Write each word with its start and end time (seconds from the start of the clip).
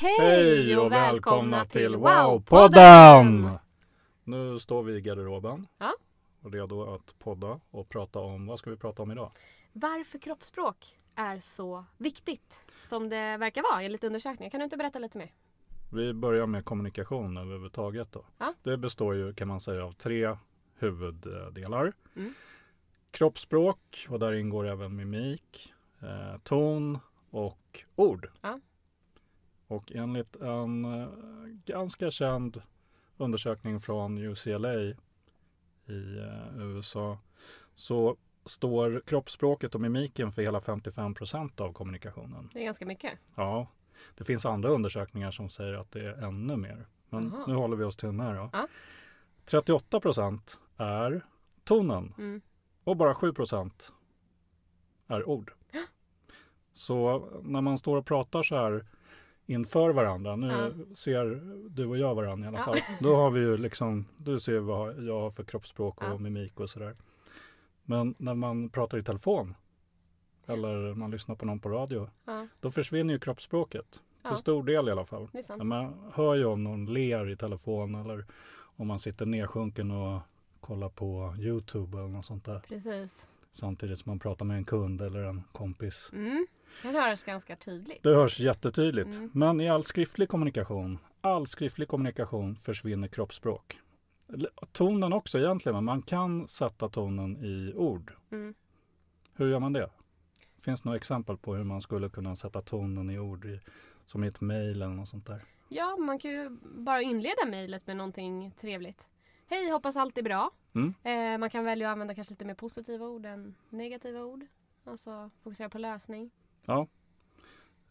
Hej, 0.00 0.76
och 0.78 0.92
välkomna 0.92 1.64
till 1.64 1.96
Wow-podden! 1.96 3.58
Nu 4.24 4.58
står 4.58 4.82
vi 4.82 4.96
i 4.96 5.00
garderoben. 5.00 5.66
Ja. 5.78 5.94
Redo 6.40 6.94
att 6.94 7.18
podda 7.18 7.60
och 7.70 7.88
prata 7.88 8.18
om, 8.18 8.46
vad 8.46 8.58
ska 8.58 8.70
vi 8.70 8.76
prata 8.76 9.02
om 9.02 9.10
idag? 9.10 9.32
Varför 9.72 10.18
kroppsspråk 10.18 10.98
är 11.14 11.38
så 11.38 11.84
viktigt 11.96 12.62
som 12.82 13.08
det 13.08 13.36
verkar 13.36 13.62
vara 13.62 13.82
enligt 13.82 14.04
undersökningar. 14.04 14.50
Kan 14.50 14.60
du 14.60 14.64
inte 14.64 14.76
berätta 14.76 14.98
lite 14.98 15.18
mer? 15.18 15.32
Vi 15.92 16.12
börjar 16.12 16.46
med 16.46 16.64
kommunikation 16.64 17.36
överhuvudtaget 17.36 18.12
då. 18.12 18.24
Ja. 18.38 18.54
Det 18.62 18.76
består 18.76 19.14
ju 19.14 19.34
kan 19.34 19.48
man 19.48 19.60
säga 19.60 19.84
av 19.84 19.92
tre 19.92 20.36
huvuddelar. 20.78 21.92
Mm. 22.16 22.34
Kroppsspråk 23.10 24.06
och 24.08 24.18
där 24.18 24.32
ingår 24.32 24.68
även 24.68 24.96
mimik, 24.96 25.72
eh, 26.02 26.40
ton 26.42 26.98
och 27.30 27.84
ord. 27.96 28.30
Ja. 28.40 28.60
Och 29.70 29.92
enligt 29.94 30.36
en 30.36 30.84
eh, 30.84 31.08
ganska 31.64 32.10
känd 32.10 32.62
undersökning 33.16 33.80
från 33.80 34.18
UCLA 34.18 34.74
i 34.74 34.96
eh, 35.86 36.58
USA 36.58 37.18
så 37.74 38.16
står 38.44 39.02
kroppsspråket 39.06 39.74
och 39.74 39.80
mimiken 39.80 40.32
för 40.32 40.42
hela 40.42 40.60
55 40.60 41.14
procent 41.14 41.60
av 41.60 41.72
kommunikationen. 41.72 42.50
Det 42.52 42.60
är 42.60 42.64
ganska 42.64 42.86
mycket. 42.86 43.18
Ja, 43.34 43.66
det 44.14 44.24
finns 44.24 44.46
andra 44.46 44.68
undersökningar 44.68 45.30
som 45.30 45.48
säger 45.50 45.74
att 45.74 45.90
det 45.92 46.00
är 46.00 46.12
ännu 46.24 46.56
mer. 46.56 46.86
Men 47.08 47.32
Jaha. 47.34 47.44
nu 47.46 47.54
håller 47.54 47.76
vi 47.76 47.84
oss 47.84 47.96
till 47.96 48.06
den 48.06 48.20
här. 48.20 48.34
Då. 48.34 48.50
Ja. 48.52 48.66
38 49.44 50.00
procent 50.00 50.58
är 50.76 51.26
tonen 51.64 52.14
Mm. 52.18 52.40
och 52.84 52.96
bara 52.96 53.14
7 53.14 53.32
procent 53.32 53.92
är 55.06 55.28
ord. 55.28 55.52
Så 56.72 57.28
när 57.42 57.60
man 57.60 57.78
står 57.78 57.96
och 57.96 58.06
pratar 58.06 58.42
så 58.42 58.56
här 58.56 58.86
inför 59.52 59.90
varandra, 59.90 60.36
nu 60.36 60.46
Ja. 60.48 60.94
ser 60.94 61.40
du 61.70 61.86
och 61.86 61.98
jag 61.98 62.14
varandra 62.14 62.44
i 62.44 62.48
alla 62.48 62.58
Ja. 62.58 62.64
fall. 62.64 62.76
Då 63.00 63.16
har 63.16 63.30
vi 63.30 63.40
ju 63.40 63.56
liksom, 63.56 64.04
du 64.16 64.40
ser 64.40 64.58
vad 64.58 65.02
jag 65.04 65.20
har 65.20 65.30
för 65.30 65.44
kroppsspråk 65.44 65.98
och 66.02 66.08
Ja. 66.10 66.18
mimik 66.18 66.60
och 66.60 66.70
sådär. 66.70 66.94
Men 67.84 68.14
när 68.18 68.34
man 68.34 68.68
pratar 68.68 68.98
i 68.98 69.02
telefon 69.02 69.54
eller 70.46 70.94
man 70.94 71.10
lyssnar 71.10 71.34
på 71.34 71.46
någon 71.46 71.60
på 71.60 71.68
radio, 71.68 72.08
Ja, 72.24 72.46
då 72.60 72.70
försvinner 72.70 73.14
ju 73.14 73.20
kroppsspråket. 73.20 73.90
Till 73.90 74.00
Ja. 74.30 74.36
stor 74.36 74.62
del 74.64 74.88
i 74.88 74.90
alla 74.90 75.04
fall. 75.04 75.28
Man 75.62 75.94
hör 76.12 76.34
ju 76.34 76.44
om 76.44 76.64
någon 76.64 76.86
ler 76.92 77.28
i 77.30 77.36
telefon 77.36 77.94
eller 77.94 78.24
om 78.76 78.86
man 78.86 78.98
sitter 78.98 79.26
nedsjunken 79.26 79.90
och 79.90 80.20
kollar 80.60 80.88
på 80.88 81.34
Youtube 81.38 81.98
eller 81.98 82.08
något 82.08 82.26
sånt 82.26 82.44
där. 82.44 82.60
Precis. 82.68 83.28
Samtidigt 83.52 83.98
som 83.98 84.10
man 84.10 84.18
pratar 84.18 84.44
med 84.44 84.56
en 84.56 84.64
kund 84.64 85.02
eller 85.02 85.22
en 85.22 85.42
kompis. 85.52 86.10
Mm. 86.12 86.46
Det 86.82 86.88
hörs 86.88 87.24
ganska 87.24 87.56
tydligt. 87.56 88.02
Det 88.02 88.14
hörs 88.14 88.40
jättetydligt. 88.40 89.16
Mm. 89.16 89.30
Men 89.34 89.60
i 89.60 89.68
all 89.68 89.84
skriftlig 89.84 90.28
kommunikation, 90.28 90.98
all 91.20 91.46
skriftlig 91.46 91.88
kommunikation 91.88 92.56
försvinner 92.56 93.08
kroppsspråk. 93.08 93.78
Tonen 94.72 95.12
också 95.12 95.38
egentligen, 95.38 95.74
men 95.74 95.84
man 95.84 96.02
kan 96.02 96.48
sätta 96.48 96.88
tonen 96.88 97.44
i 97.44 97.72
ord. 97.76 98.12
Mm. 98.32 98.54
Hur 99.34 99.48
gör 99.50 99.60
man 99.60 99.72
det? 99.72 99.90
Finns 100.58 100.82
det 100.82 100.88
några 100.88 100.96
exempel 100.96 101.36
på 101.36 101.54
hur 101.54 101.64
man 101.64 101.80
skulle 101.80 102.08
kunna 102.08 102.36
sätta 102.36 102.60
tonen 102.60 103.10
i 103.10 103.18
ord, 103.18 103.44
i, 103.44 103.60
som 104.06 104.24
i 104.24 104.26
ett 104.26 104.40
mejl 104.40 104.82
eller 104.82 104.94
något 104.94 105.08
sånt 105.08 105.26
där? 105.26 105.44
Ja, 105.68 105.96
man 105.96 106.18
kan 106.18 106.30
ju 106.30 106.58
bara 106.62 107.02
inleda 107.02 107.46
mejlet 107.46 107.86
med 107.86 107.96
någonting 107.96 108.50
trevligt. 108.50 109.06
Hej, 109.50 109.70
hoppas 109.70 109.96
allt 109.96 110.18
är 110.18 110.22
bra. 110.22 110.50
Mm. 110.74 110.94
Eh, 111.02 111.38
man 111.38 111.50
kan 111.50 111.64
välja 111.64 111.88
att 111.88 111.92
använda 111.92 112.14
kanske 112.14 112.32
lite 112.32 112.44
mer 112.44 112.54
positiva 112.54 113.06
ord 113.06 113.26
än 113.26 113.54
negativa 113.68 114.20
ord. 114.24 114.46
Alltså 114.84 115.30
fokusera 115.42 115.68
på 115.68 115.78
lösning. 115.78 116.30
Ja. 116.64 116.86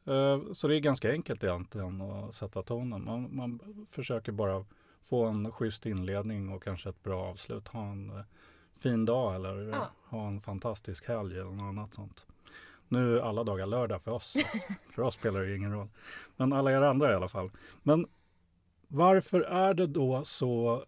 Eh, 0.05 0.41
Så 0.53 0.67
det 0.67 0.75
är 0.75 0.79
ganska 0.79 1.11
enkelt 1.11 1.43
egentligen 1.43 2.01
att 2.01 2.33
sätta 2.35 2.63
tonen. 2.63 3.03
Man, 3.05 3.35
man 3.35 3.85
försöker 3.87 4.31
bara 4.31 4.65
få 5.01 5.25
en 5.25 5.51
schysst 5.51 5.85
inledning 5.85 6.49
och 6.49 6.63
kanske 6.63 6.89
ett 6.89 7.03
bra 7.03 7.25
avslut. 7.25 7.67
Ha 7.67 7.81
en 7.91 8.09
eh, 8.09 8.23
fin 8.75 9.05
dag 9.05 9.35
eller 9.35 9.55
Ja. 9.69 9.89
ha 10.05 10.27
en 10.27 10.41
fantastisk 10.41 11.07
helg 11.07 11.33
eller 11.39 11.51
något 11.51 11.61
annat 11.61 11.93
sånt. 11.93 12.25
Nu 12.87 13.17
är 13.17 13.21
alla 13.21 13.43
dagar 13.43 13.65
lördag 13.65 14.01
för 14.03 14.11
oss. 14.11 14.33
för 14.95 15.01
oss 15.01 15.13
spelar 15.15 15.41
det 15.41 15.55
ingen 15.55 15.73
roll. 15.73 15.87
Men 16.35 16.53
alla 16.53 16.71
er 16.71 16.81
andra 16.81 17.11
i 17.11 17.15
alla 17.15 17.29
fall. 17.29 17.51
Men 17.83 18.07
varför 18.87 19.41
är 19.41 19.73
det 19.73 19.87
då 19.87 20.25
så 20.25 20.85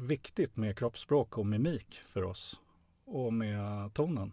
viktigt 0.00 0.56
med 0.56 0.78
kroppsspråk 0.78 1.38
och 1.38 1.46
mimik 1.46 2.00
för 2.06 2.22
oss? 2.24 2.60
Och 3.04 3.32
med 3.32 3.94
tonen? 3.94 4.32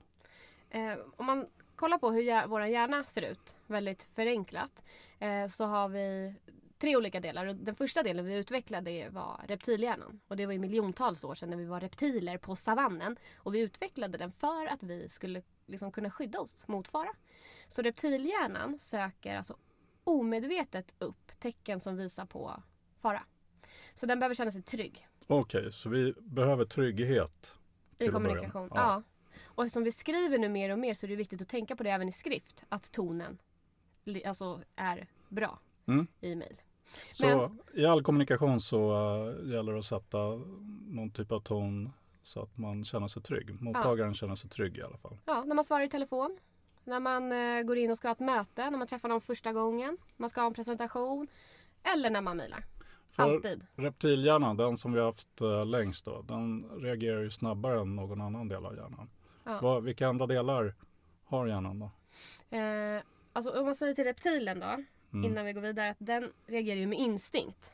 Eh, 0.69 0.93
om 1.17 1.25
man 1.25 1.47
kollar 1.75 1.97
på 1.97 2.11
hur 2.11 2.21
hjär- 2.21 2.47
vår 2.47 2.65
hjärna 2.65 3.03
ser 3.03 3.21
ut, 3.21 3.57
väldigt 3.67 4.03
förenklat, 4.03 4.83
eh, 5.19 5.47
så 5.47 5.65
har 5.65 5.89
vi 5.89 6.35
tre 6.77 6.95
olika 6.95 7.19
delar. 7.19 7.45
Och 7.45 7.55
Den 7.55 7.75
första 7.75 8.03
delen 8.03 8.25
vi 8.25 8.35
utvecklade 8.35 9.09
var 9.09 9.41
reptilhjärnan. 9.47 10.19
Och 10.27 10.37
det 10.37 10.45
var 10.45 10.53
ju 10.53 10.59
miljontals 10.59 11.23
år 11.23 11.35
sedan 11.35 11.49
när 11.49 11.57
vi 11.57 11.65
var 11.65 11.79
reptiler 11.79 12.37
på 12.37 12.55
savannen. 12.55 13.17
Och 13.37 13.55
vi 13.55 13.59
utvecklade 13.59 14.17
den 14.17 14.31
för 14.31 14.65
att 14.67 14.83
vi 14.83 15.09
skulle 15.09 15.41
liksom 15.65 15.91
kunna 15.91 16.11
skydda 16.11 16.39
oss 16.39 16.67
mot 16.67 16.87
fara. 16.87 17.13
Så 17.67 17.81
reptilhjärnan 17.81 18.79
söker 18.79 19.37
alltså 19.37 19.57
omedvetet 20.03 20.93
upp 20.99 21.39
tecken 21.39 21.79
som 21.79 21.97
visar 21.97 22.25
på 22.25 22.63
fara. 22.97 23.23
Så 23.97 24.05
den 24.05 24.19
behöver 24.19 24.35
känna 24.35 24.51
sig 24.51 24.61
trygg 24.61 25.07
Okej, 25.27 25.71
så 25.71 25.89
vi 25.89 26.13
behöver 26.17 26.65
trygghet. 26.65 27.55
i 27.99 28.07
kommunikation. 28.07 28.67
med. 28.67 28.77
Ja. 28.77 29.03
Och 29.45 29.71
som 29.71 29.83
vi 29.83 29.91
skriver 29.91 30.37
nu 30.37 30.49
mer 30.49 30.69
och 30.69 30.79
mer 30.79 30.93
så 30.93 31.05
är 31.05 31.07
det 31.07 31.15
viktigt 31.15 31.41
att 31.41 31.47
tänka 31.47 31.75
på 31.75 31.83
det 31.83 31.89
även 31.89 32.09
i 32.09 32.11
skrift. 32.11 32.65
Att 32.69 32.91
tonen 32.91 33.37
alltså, 34.25 34.61
är 34.75 35.07
bra 35.29 35.59
Mm. 35.87 36.07
i 36.21 36.35
mejl. 36.35 36.61
Så 37.13 37.51
i 37.73 37.85
all 37.85 38.03
kommunikation 38.03 38.61
så 38.61 38.91
uh, 38.91 39.51
gäller 39.53 39.73
det 39.73 39.79
att 39.79 39.85
sätta 39.85 40.17
någon 40.87 41.09
typ 41.09 41.31
av 41.31 41.39
ton 41.39 41.89
så 42.23 42.41
att 42.41 42.57
man 42.57 42.85
känner 42.85 43.07
sig 43.07 43.21
trygg. 43.21 43.61
Mottagaren 43.61 44.13
känner 44.13 44.35
sig 44.35 44.49
trygg 44.49 44.77
i 44.77 44.81
alla 44.81 44.97
fall. 44.97 45.17
Ja, 45.25 45.43
när 45.43 45.55
man 45.55 45.65
svarar 45.65 45.83
i 45.83 45.89
telefon. 45.89 46.37
När 46.83 46.99
man 46.99 47.31
eh, 47.31 47.61
går 47.61 47.77
in 47.77 47.91
och 47.91 47.97
ska 47.97 48.07
ha 48.07 48.13
ett 48.13 48.19
möte. 48.19 48.69
När 48.69 48.77
man 48.77 48.87
träffar 48.87 49.09
någon 49.09 49.21
första 49.21 49.53
gången. 49.53 49.97
Man 50.17 50.29
ska 50.29 50.41
ha 50.41 50.47
en 50.47 50.53
presentation. 50.53 51.27
Eller 51.83 52.09
när 52.09 52.21
man 52.21 52.37
mejlar. 52.37 52.65
För 53.09 53.23
Alltid. 53.23 53.65
reptilhjärnan, 53.75 54.57
den 54.57 54.77
som 54.77 54.93
vi 54.93 54.99
har 54.99 55.05
haft 55.05 55.41
uh, 55.41 55.65
längst 55.65 56.05
då, 56.05 56.21
den 56.21 56.69
reagerar 56.81 57.21
ju 57.21 57.29
snabbare 57.29 57.81
än 57.81 57.95
någon 57.95 58.21
annan 58.21 58.47
del 58.47 58.65
av 58.65 58.75
hjärnan. 58.75 59.09
Ja. 59.43 59.59
Vad, 59.61 59.83
vilka 59.83 60.07
andra 60.07 60.27
delar 60.27 60.75
har 61.25 61.47
hjärnan 61.47 61.79
då? 61.79 61.91
Eh, 62.57 63.01
alltså 63.33 63.59
om 63.59 63.65
man 63.65 63.75
säger 63.75 63.93
till 63.93 64.03
reptilen 64.03 64.59
då. 64.59 64.83
Mm. 65.13 65.31
Innan 65.31 65.45
vi 65.45 65.53
går 65.53 65.61
vidare. 65.61 65.89
Att 65.89 65.97
den 65.99 66.31
reagerar 66.47 66.79
ju 66.79 66.87
med 66.87 66.99
instinkt. 66.99 67.73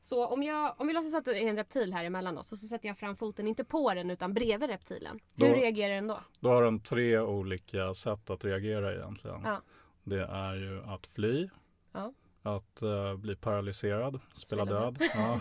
Så 0.00 0.26
om, 0.26 0.42
jag, 0.42 0.74
om 0.80 0.86
vi 0.86 0.92
låtsas 0.92 1.14
att 1.14 1.24
det 1.24 1.38
är 1.38 1.48
en 1.48 1.56
reptil 1.56 1.92
här 1.92 2.04
emellan 2.04 2.38
oss. 2.38 2.52
Och 2.52 2.58
så 2.58 2.66
sätter 2.66 2.88
jag 2.88 2.98
fram 2.98 3.16
foten, 3.16 3.48
inte 3.48 3.64
på 3.64 3.94
den 3.94 4.10
utan 4.10 4.34
bredvid 4.34 4.70
reptilen. 4.70 5.20
Hur 5.36 5.48
Då- 5.48 5.54
reagerar 5.54 5.94
den 5.94 6.06
då? 6.06 6.20
Då 6.40 6.48
har 6.48 6.62
den 6.62 6.80
tre 6.80 7.18
olika 7.18 7.94
sätt 7.94 8.30
att 8.30 8.44
reagera 8.44 8.94
egentligen. 8.94 9.40
Ja. 9.44 9.62
Det 10.04 10.24
är 10.24 10.54
ju 10.54 10.82
att 10.84 11.06
fly, 11.06 11.48
Ja. 11.92 12.12
Att 12.46 12.82
eh, 12.82 13.16
bli 13.16 13.36
paralyserad, 13.36 14.20
spela, 14.34 14.64
Spela 14.66 14.80
död. 14.80 14.98
Ja. 15.14 15.40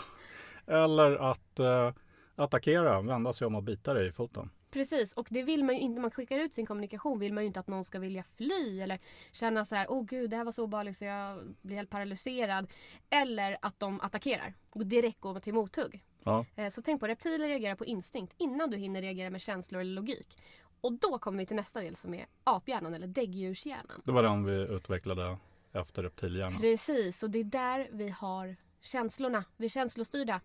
Eller 0.67 1.31
att 1.31 1.59
eh, 1.59 1.93
attackera, 2.35 3.01
vända 3.01 3.33
sig 3.33 3.47
om 3.47 3.55
och 3.55 3.63
bita 3.63 3.93
dig 3.93 4.07
i 4.07 4.11
foten. 4.11 4.49
Precis, 4.71 5.13
och 5.13 5.27
det 5.29 5.43
vill 5.43 5.63
man 5.63 5.75
ju 5.75 5.81
inte. 5.81 5.95
När 5.95 6.01
man 6.01 6.11
skickar 6.11 6.39
ut 6.39 6.53
sin 6.53 6.65
kommunikation 6.65 7.19
vill 7.19 7.33
man 7.33 7.43
ju 7.43 7.47
inte 7.47 7.59
att 7.59 7.67
någon 7.67 7.83
ska 7.83 7.99
vilja 7.99 8.23
fly 8.23 8.81
eller 8.81 8.99
känna 9.31 9.65
så 9.65 9.75
här, 9.75 9.91
åh 9.91 10.05
gud 10.05 10.29
det 10.29 10.37
här 10.37 10.43
var 10.43 10.51
så 10.51 10.63
obehagligt 10.63 10.97
så 10.97 11.05
jag 11.05 11.55
blir 11.61 11.75
helt 11.75 11.89
paralyserad. 11.89 12.67
Eller 13.09 13.57
att 13.61 13.79
de 13.79 14.01
attackerar 14.01 14.53
och 14.69 14.85
direkt 14.85 15.19
går 15.19 15.39
till 15.39 15.53
mothugg. 15.53 16.03
Ja. 16.23 16.45
Eh, 16.55 16.67
Så 16.69 16.81
tänk 16.81 16.99
på, 16.99 17.07
reptiler 17.07 17.47
reagerar 17.47 17.75
på 17.75 17.85
instinkt 17.85 18.33
innan 18.37 18.69
du 18.69 18.77
hinner 18.77 19.01
reagera 19.01 19.29
med 19.29 19.41
känslor 19.41 19.81
eller 19.81 19.93
logik. 19.93 20.41
Och 20.81 20.93
då 20.93 21.19
kommer 21.19 21.37
vi 21.39 21.45
till 21.45 21.55
nästa 21.55 21.81
del 21.81 21.95
som 21.95 22.13
är 22.13 22.25
aphjärnan 22.43 22.93
eller 22.93 23.07
däggdjurshjärnan. 23.07 24.01
Det 24.03 24.11
var 24.11 24.23
den 24.23 24.45
vi 24.45 24.53
utvecklade 24.53 25.37
efter 25.75 26.03
reptilhjärnan. 26.03 26.61
Precis, 26.61 27.23
och 27.23 27.29
det 27.29 27.39
är 27.39 27.43
där 27.43 27.89
vi 27.91 28.09
har 28.09 28.55
känslorna. 28.81 29.43
Vi 29.57 29.65
är 29.65 29.69
känslostyrda. 29.69 30.41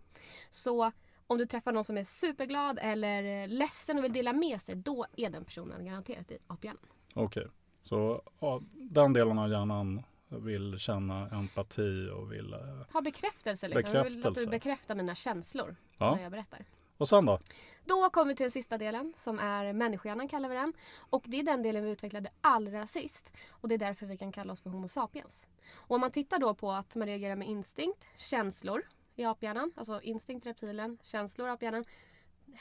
Så 0.50 0.92
om 1.26 1.38
du 1.38 1.46
träffar 1.46 1.72
någon 1.72 1.84
som 1.84 1.98
är 1.98 2.04
superglad 2.04 2.78
eller 2.82 3.48
ledsen 3.48 3.98
och 3.98 4.04
vill 4.04 4.12
dela 4.12 4.32
med 4.32 4.60
sig, 4.60 4.74
då 4.74 5.06
är 5.16 5.30
den 5.30 5.44
personen 5.44 5.84
garanterat 5.84 6.30
i 6.30 6.38
aphjärnan. 6.46 6.86
Okej, 7.14 7.46
så 7.82 8.22
ja, 8.40 8.62
den 8.72 9.12
delen 9.12 9.38
av 9.38 9.50
hjärnan 9.50 10.02
vill 10.28 10.78
känna 10.78 11.28
empati 11.28 12.10
och 12.14 12.32
vill... 12.32 12.52
eh, 12.52 12.58
Ha 12.92 13.00
bekräftelse 13.00 13.68
liksom. 13.68 13.94
Jag 13.94 14.04
vill 14.04 14.12
att 14.12 14.16
Bekräftelse. 14.16 14.40
du 14.44 14.50
bekräftar 14.50 14.94
mina 14.94 15.14
känslor 15.14 15.76
Ja. 15.98 16.14
när 16.14 16.22
jag 16.22 16.32
berättar. 16.32 16.64
Och 17.00 17.08
sen 17.08 17.26
då? 17.26 17.38
Då 17.84 18.10
kommer 18.10 18.28
vi 18.28 18.36
till 18.36 18.44
den 18.44 18.50
sista 18.50 18.78
delen 18.78 19.12
som 19.16 19.38
är 19.38 19.72
människohjärnan 19.72 20.28
kallar 20.28 20.48
vi 20.48 20.54
den. 20.54 20.72
Och 21.10 21.24
det 21.26 21.38
är 21.38 21.42
den 21.42 21.62
delen 21.62 21.84
vi 21.84 21.90
utvecklade 21.90 22.30
allra 22.40 22.86
sist. 22.86 23.32
Och 23.50 23.68
det 23.68 23.74
är 23.74 23.78
därför 23.78 24.06
vi 24.06 24.16
kan 24.16 24.32
kalla 24.32 24.52
oss 24.52 24.60
för 24.60 24.70
Homo 24.70 24.88
sapiens. 24.88 25.46
Och 25.74 25.94
om 25.94 26.00
man 26.00 26.10
tittar 26.10 26.38
då 26.38 26.54
på 26.54 26.72
att 26.72 26.96
man 26.96 27.08
reagerar 27.08 27.36
med 27.36 27.48
instinkt, 27.48 28.04
känslor 28.16 28.82
i 29.16 29.24
aphjärnan, 29.24 29.72
alltså 29.76 30.00
instinkt 30.02 30.46
reptilen, 30.46 30.98
känslor 31.02 31.48
aphjärnan. 31.48 31.84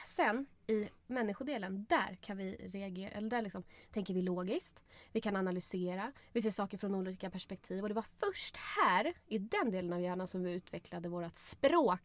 Sen 0.06 0.46
i 0.70 0.90
människodelen, 1.08 1.86
där 1.90 2.18
kan 2.22 2.38
vi 2.38 2.56
reagera, 2.74 3.10
eller 3.10 3.30
där 3.30 3.42
liksom 3.42 3.64
tänker 3.92 4.14
vi 4.14 4.22
logiskt. 4.22 4.84
Vi 5.12 5.22
kan 5.22 5.36
analysera, 5.36 6.12
vi 6.34 6.42
ser 6.42 6.52
saker 6.52 6.78
från 6.78 6.96
olika 6.96 7.30
perspektiv. 7.30 7.84
Och 7.84 7.90
det 7.90 7.96
var 7.96 8.06
först 8.18 8.58
här, 8.58 9.14
i 9.28 9.38
den 9.38 9.72
delen 9.72 9.94
av 9.94 10.02
hjärnan, 10.02 10.28
som 10.28 10.44
vi 10.44 10.54
utvecklade 10.54 11.10
vårt 11.10 11.36
språk. 11.38 12.02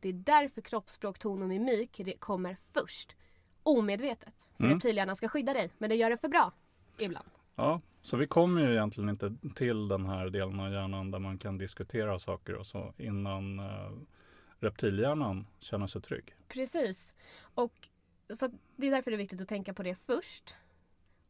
Det 0.00 0.08
är 0.08 0.12
därför 0.12 0.60
kroppsspråk, 0.60 1.18
ton 1.18 1.42
och 1.42 1.48
mimik 1.48 2.20
kommer 2.20 2.56
först. 2.72 3.16
Omedvetet. 3.62 4.46
För 4.56 4.64
Mm. 4.64 4.74
reptilhjärnan 4.74 5.16
ska 5.16 5.28
skydda 5.28 5.52
dig, 5.52 5.70
men 5.78 5.90
det 5.90 5.96
gör 5.96 6.10
det 6.10 6.16
för 6.16 6.28
bra. 6.28 6.52
Ibland. 6.98 7.28
Ja, 7.54 7.80
så 8.02 8.16
vi 8.16 8.26
kommer 8.26 8.60
ju 8.60 8.72
egentligen 8.72 9.08
inte 9.08 9.36
till 9.54 9.88
den 9.88 10.06
här 10.06 10.30
delen 10.30 10.60
av 10.60 10.72
hjärnan 10.72 11.10
där 11.10 11.18
man 11.18 11.38
kan 11.38 11.58
diskutera 11.58 12.18
saker 12.18 12.54
och 12.54 12.66
så 12.66 12.94
innan 12.98 13.58
eh, 13.58 13.90
reptilhjärnan 14.60 15.46
känner 15.60 15.86
sig 15.86 16.02
trygg. 16.02 16.34
Precis. 16.48 17.14
Och 17.54 17.88
så 18.34 18.50
det 18.76 18.86
är 18.86 18.90
därför 18.90 19.10
det 19.10 19.14
är 19.14 19.18
viktigt 19.18 19.40
att 19.40 19.48
tänka 19.48 19.74
på 19.74 19.82
det 19.82 19.94
först. 19.94 20.56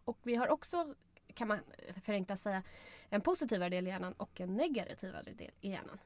Och 0.05 0.19
vi 0.23 0.35
har 0.35 0.49
också, 0.49 0.95
kan 1.35 1.49
man 1.49 1.59
förenklat 2.03 2.41
säga, 2.41 2.63
en 3.11 3.21
positivare 3.21 3.69
del 3.69 3.87
i 3.87 3.91
hjärnan 3.91 4.13
och 4.13 4.41
en 4.41 4.55
negativare 4.55 5.33
del 5.33 5.51
i 5.61 5.71
hjärnan. 5.71 5.99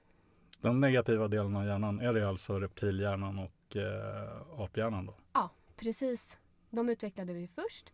Den 0.61 0.81
negativa 0.81 1.29
delen 1.29 1.57
av 1.57 1.67
hjärnan, 1.67 2.01
är 2.01 2.13
det 2.13 2.29
alltså 2.29 2.61
reptilhjärnan 2.61 3.39
och 3.39 3.77
eh, 3.77 4.61
aphjärnan 4.61 5.07
då? 5.07 5.15
Ja, 5.33 5.51
precis. 5.77 6.39
De 6.71 6.89
utvecklade 6.89 7.33
vi 7.33 7.49
först. 7.49 7.93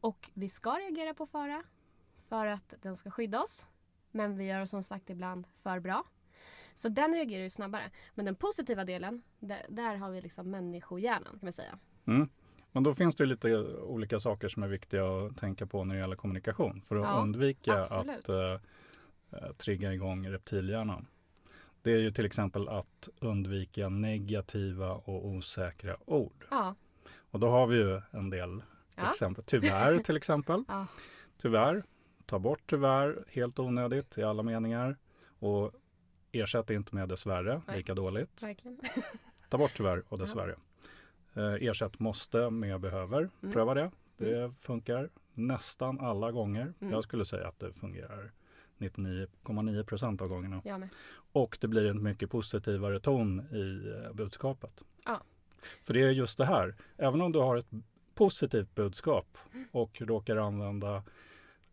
Och 0.00 0.30
vi 0.34 0.48
ska 0.48 0.70
reagera 0.70 1.14
på 1.14 1.26
fara 1.26 1.62
för 2.28 2.46
att 2.46 2.74
den 2.82 2.96
ska 2.96 3.10
skydda 3.10 3.42
oss. 3.42 3.66
Men 4.10 4.36
vi 4.36 4.44
gör 4.44 4.64
som 4.64 4.82
sagt 4.82 5.10
ibland 5.10 5.46
för 5.56 5.80
bra. 5.80 6.04
Så 6.74 6.88
den 6.88 7.14
reagerar 7.14 7.42
ju 7.42 7.50
snabbare. 7.50 7.90
Men 8.14 8.24
den 8.24 8.34
positiva 8.34 8.84
delen, 8.84 9.22
där, 9.38 9.66
där 9.68 9.96
har 9.96 10.10
vi 10.10 10.20
liksom 10.20 10.50
människohjärnan 10.50 11.32
kan 11.32 11.38
man 11.42 11.52
säga. 11.52 11.78
Mm. 12.06 12.28
Men 12.78 12.82
då 12.84 12.94
finns 12.94 13.14
det 13.16 13.26
lite 13.26 13.56
olika 13.66 14.20
saker 14.20 14.48
som 14.48 14.62
är 14.62 14.68
viktiga 14.68 15.04
att 15.06 15.36
tänka 15.36 15.66
på 15.66 15.84
när 15.84 15.94
det 15.94 16.00
gäller 16.00 16.16
kommunikation 16.16 16.80
för 16.80 16.96
att 16.96 17.02
Ja, 17.02 17.20
undvika 17.22 17.82
absolut. 17.82 18.18
att 18.18 18.28
eh, 18.28 18.52
eh, 19.32 19.52
trigga 19.56 19.92
igång 19.94 20.28
reptilhjärnan. 20.28 21.06
Det 21.82 21.92
är 21.92 21.98
ju 21.98 22.10
till 22.10 22.26
exempel 22.26 22.68
att 22.68 23.08
undvika 23.20 23.88
negativa 23.88 24.92
och 24.94 25.26
osäkra 25.26 25.96
ord. 26.04 26.44
Ja, 26.50 26.74
Och 27.30 27.40
då 27.40 27.48
har 27.50 27.66
vi 27.66 27.76
ju 27.76 28.00
en 28.10 28.30
del 28.30 28.62
Ja. 28.96 29.10
exempel. 29.10 29.44
Tyvärr 29.44 29.98
till 29.98 30.16
exempel. 30.16 30.64
Ja. 30.68 30.86
Tyvärr. 31.38 31.82
Ta 32.26 32.38
bort 32.38 32.62
tyvärr 32.66 33.24
helt 33.28 33.58
onödigt 33.58 34.18
i 34.18 34.22
alla 34.22 34.42
meningar. 34.42 34.96
Och 35.38 35.72
ersätt 36.32 36.70
inte 36.70 36.94
med 36.94 37.08
dessvärre, 37.08 37.62
Nej. 37.66 37.76
lika 37.76 37.94
dåligt. 37.94 38.42
verkligen. 38.42 38.78
Ta 39.48 39.58
bort 39.58 39.72
tyvärr 39.76 40.02
och 40.08 40.18
dessvärre. 40.24 40.56
Eh, 41.38 41.68
ersätt 41.68 41.98
måste 41.98 42.50
med 42.50 42.80
behöver. 42.80 43.18
Mm. 43.42 43.52
Pröva 43.52 43.74
det. 43.74 43.90
Det 44.16 44.52
funkar 44.58 45.10
nästan 45.34 46.00
alla 46.00 46.32
gånger. 46.32 46.74
Mm. 46.80 46.92
Jag 46.92 47.04
skulle 47.04 47.24
säga 47.24 47.48
att 47.48 47.58
det 47.58 47.72
fungerar 47.72 48.32
99,9 48.78 49.84
procent 49.84 50.22
av 50.22 50.28
gångerna. 50.28 50.62
Och 51.32 51.58
det 51.60 51.68
blir 51.68 51.86
en 51.86 52.02
mycket 52.02 52.30
positivare 52.30 53.00
ton 53.00 53.40
i 53.40 53.92
eh, 54.04 54.12
budskapet. 54.12 54.82
Ja. 55.04 55.20
För 55.82 55.94
det 55.94 56.02
är 56.02 56.10
just 56.10 56.38
det 56.38 56.44
här. 56.44 56.74
Även 56.96 57.20
om 57.20 57.32
du 57.32 57.38
har 57.38 57.56
ett 57.56 57.70
positivt 58.14 58.74
budskap 58.74 59.38
och 59.72 60.00
råkar 60.00 60.36
använda 60.36 61.02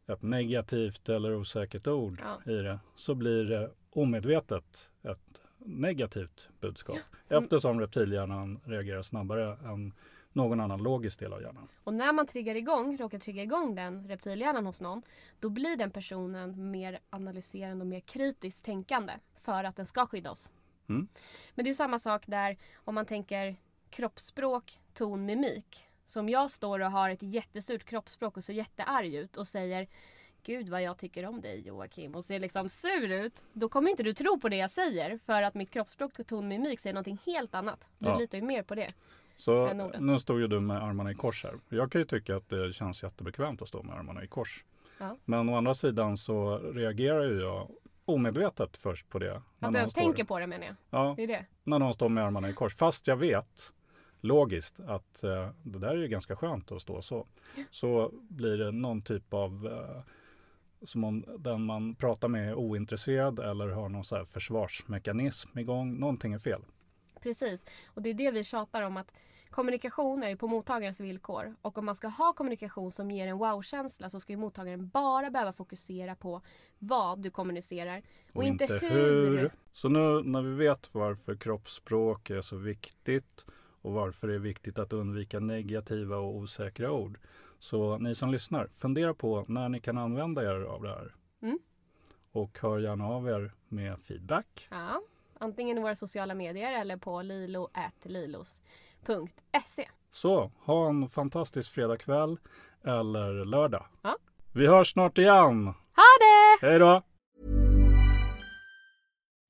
ett 0.07 0.21
negativt 0.21 1.09
eller 1.09 1.35
osäkert 1.35 1.87
ord 1.87 2.21
Ja. 2.23 2.51
i 2.51 2.55
det 2.55 2.79
så 2.95 3.15
blir 3.15 3.43
det 3.43 3.71
omedvetet 3.89 4.89
ett 5.03 5.41
negativt 5.57 6.49
budskap. 6.59 6.97
Mm. 7.29 7.43
Eftersom 7.43 7.79
reptilhjärnan 7.79 8.59
reagerar 8.63 9.01
snabbare 9.01 9.57
än 9.69 9.93
någon 10.33 10.59
annan 10.59 10.83
logisk 10.83 11.19
del 11.19 11.33
av 11.33 11.41
hjärnan. 11.41 11.67
Och 11.83 11.93
när 11.93 12.13
man 12.13 12.27
triggar 12.27 12.55
igång, 12.55 12.97
råkar 12.97 13.19
trigga 13.19 13.43
igång 13.43 13.75
den 13.75 14.07
reptilhjärnan 14.07 14.65
hos 14.65 14.81
någon, 14.81 15.01
då 15.39 15.49
blir 15.49 15.77
den 15.77 15.91
personen 15.91 16.71
mer 16.71 16.99
analyserande 17.09 17.83
och 17.83 17.87
mer 17.87 17.99
kritiskt 17.99 18.65
tänkande 18.65 19.13
för 19.35 19.63
att 19.63 19.75
den 19.75 19.85
ska 19.85 20.05
skydda 20.05 20.31
oss. 20.31 20.51
Mm. 20.89 21.07
Men 21.55 21.65
det 21.65 21.71
är 21.71 21.73
samma 21.73 21.99
sak 21.99 22.23
där 22.27 22.57
om 22.75 22.95
man 22.95 23.05
tänker 23.05 23.55
kroppsspråk, 23.89 24.79
ton, 24.93 25.25
mimik. 25.25 25.87
Så 26.05 26.19
om 26.19 26.29
jag 26.29 26.51
står 26.51 26.79
och 26.79 26.91
har 26.91 27.09
ett 27.09 27.23
jättestort 27.23 27.83
kroppsspråk 27.83 28.37
och 28.37 28.43
ser 28.43 28.53
jättearg 28.53 29.15
ut 29.15 29.37
och 29.37 29.47
säger 29.47 29.87
Gud 30.45 30.69
vad 30.69 30.81
jag 30.83 30.97
tycker 30.97 31.25
om 31.25 31.41
dig 31.41 31.67
Joakim 31.67 32.15
och 32.15 32.23
ser 32.25 32.39
liksom 32.39 32.69
sur 32.69 33.11
ut. 33.11 33.43
Då 33.53 33.69
kommer 33.69 33.89
inte 33.89 34.03
du 34.03 34.13
tro 34.13 34.39
på 34.39 34.49
det 34.49 34.55
jag 34.57 34.71
säger 34.71 35.19
för 35.25 35.41
att 35.43 35.53
mitt 35.53 35.71
kroppsspråk 35.71 36.19
och 36.19 36.27
ton, 36.27 36.37
och 36.37 36.43
mimik 36.43 36.79
säger 36.79 36.93
någonting 36.93 37.17
helt 37.25 37.55
annat. 37.55 37.89
Du 37.99 38.07
Ja. 38.07 38.17
litar 38.17 38.37
ju 38.37 38.43
mer 38.43 38.63
på 38.63 38.75
det. 38.75 38.87
Så 39.35 39.73
nu 39.99 40.19
stod 40.19 40.39
ju 40.39 40.47
du 40.47 40.59
med 40.59 40.83
armarna 40.83 41.11
i 41.11 41.15
kors 41.15 41.43
här. 41.43 41.53
Jag 41.69 41.91
kan 41.91 42.01
ju 42.01 42.05
tycka 42.05 42.35
att 42.35 42.49
det 42.49 42.73
känns 42.73 43.03
jättebekvämt 43.03 43.61
att 43.61 43.67
stå 43.67 43.83
med 43.83 43.95
armarna 43.95 44.23
i 44.23 44.27
kors. 44.27 44.63
Ja. 44.97 45.17
Men 45.25 45.49
å 45.49 45.57
andra 45.57 45.73
sidan 45.73 46.17
så 46.17 46.57
reagerar 46.57 47.23
ju 47.23 47.39
jag 47.41 47.69
omedvetet 48.05 48.77
först 48.77 49.09
på 49.09 49.19
det. 49.19 49.41
Att 49.59 49.71
du 49.71 49.77
ens 49.77 49.91
står- 49.91 50.01
tänker 50.01 50.23
på 50.23 50.39
det 50.39 50.47
menar 50.47 50.65
jag. 50.65 50.75
Ja, 50.89 51.13
Det 51.17 51.23
är 51.23 51.27
det. 51.27 51.45
när 51.63 51.79
någon 51.79 51.93
står 51.93 52.09
med 52.09 52.23
armarna 52.25 52.49
i 52.49 52.53
kors. 52.53 52.75
Fast 52.75 53.07
jag 53.07 53.17
vet 53.17 53.73
logiskt 54.21 54.79
att 54.79 55.23
eh, 55.23 55.49
det 55.63 55.79
där 55.79 55.87
är 55.89 55.95
ju 55.97 56.07
ganska 56.07 56.35
skönt 56.35 56.71
att 56.71 56.81
stå 56.81 57.01
så. 57.01 57.27
Så 57.71 58.11
blir 58.13 58.57
det 58.57 58.71
någon 58.71 59.01
typ 59.01 59.33
av 59.33 59.67
eh, 59.67 60.01
som 60.83 61.03
om 61.03 61.25
den 61.39 61.61
man 61.61 61.95
pratar 61.95 62.27
med 62.27 62.49
är 62.49 62.55
ointresserad 62.55 63.39
eller 63.39 63.67
har 63.67 63.89
någon 63.89 64.03
så 64.03 64.15
här 64.15 64.25
försvarsmekanism 64.25 65.59
igång. 65.59 65.99
Någonting 65.99 66.33
är 66.33 66.39
fel. 66.39 66.61
Precis. 67.21 67.65
Och 67.87 68.01
det 68.01 68.09
är 68.09 68.13
det 68.13 68.31
vi 68.31 68.43
tjatar 68.43 68.81
om 68.81 68.97
att 68.97 69.13
kommunikation 69.49 70.23
är 70.23 70.29
ju 70.29 70.37
på 70.37 70.47
mottagarens 70.47 70.99
villkor. 70.99 71.55
Och 71.61 71.77
om 71.77 71.85
man 71.85 71.95
ska 71.95 72.07
ha 72.07 72.33
kommunikation 72.33 72.91
som 72.91 73.11
ger 73.11 73.27
en 73.27 73.37
wow-känsla 73.37 74.09
så 74.09 74.19
ska 74.19 74.33
ju 74.33 74.37
mottagaren 74.37 74.89
bara 74.89 75.29
behöva 75.29 75.53
fokusera 75.53 76.15
på 76.15 76.41
vad 76.79 77.19
du 77.19 77.31
kommunicerar. 77.31 78.01
Och, 78.33 78.43
inte, 78.43 78.79
hur. 78.81 79.51
Så 79.73 79.89
nu 79.89 80.23
när 80.23 80.41
vi 80.41 80.55
vet 80.55 80.95
varför 80.95 81.35
kroppsspråk 81.35 82.29
är 82.29 82.41
så 82.41 82.55
viktigt 82.55 83.45
och 83.81 83.93
varför 83.93 84.27
det 84.27 84.35
är 84.35 84.39
viktigt 84.39 84.79
att 84.79 84.93
undvika 84.93 85.39
negativa 85.39 86.17
och 86.17 86.35
osäkra 86.35 86.91
ord. 86.91 87.19
Så 87.65 87.97
ni 87.97 88.15
som 88.15 88.31
lyssnar, 88.31 88.69
fundera 88.75 89.13
på 89.13 89.45
när 89.47 89.69
ni 89.69 89.79
kan 89.79 89.97
använda 89.97 90.43
er 90.43 90.61
av 90.61 90.83
det 90.83 90.89
här. 90.89 91.15
Mm. 91.41 91.59
Och 92.31 92.59
hör 92.61 92.79
gärna 92.79 93.07
av 93.07 93.29
er 93.29 93.53
med 93.67 93.99
feedback. 94.03 94.67
Ja, 94.71 95.01
antingen 95.39 95.77
i 95.77 95.81
våra 95.81 95.95
sociala 95.95 96.33
medier 96.33 96.81
eller 96.81 96.97
på 96.97 97.21
lilo.lilos.se. 97.21 99.87
Så 100.11 100.51
ha 100.65 100.89
en 100.89 101.09
fantastisk 101.09 101.71
fredagkväll 101.71 102.37
eller 102.83 103.45
lördag. 103.45 103.85
Ja. 104.01 104.17
Vi 104.51 104.67
hörs 104.67 104.91
snart 104.91 105.17
igen. 105.17 105.65
Ha 105.65 105.73
det! 106.19 106.57
Hej 106.67 106.79
då! 106.79 107.01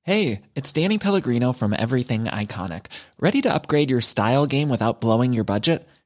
Hey, 0.08 0.42
it's 0.54 0.84
Danny 0.84 1.00
Pellegrino 1.00 1.54
from 1.54 1.74
Everything 1.74 2.26
Iconic. 2.26 2.82
Ready 3.18 3.42
to 3.42 3.54
upgrade 3.54 3.92
your 3.92 4.02
style 4.02 4.46
game 4.46 4.70
without 4.70 5.02
blowing 5.02 5.34
your 5.34 5.46
budget? 5.46 5.90